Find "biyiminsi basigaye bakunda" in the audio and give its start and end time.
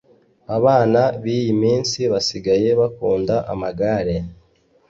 1.23-3.35